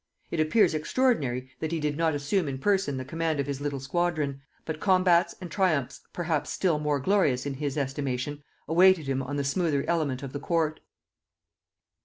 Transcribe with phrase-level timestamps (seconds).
[0.31, 3.79] It appears extraordinary that he did not assume in person the command of his little
[3.79, 9.35] squadron; but combats and triumphs perhaps still more glorious in his estimation awaited him on
[9.35, 10.79] the smoother element of the court.